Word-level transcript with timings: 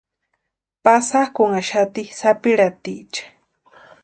Pasakʼunhaxati 0.83 2.03
sapiratiecha. 2.19 3.23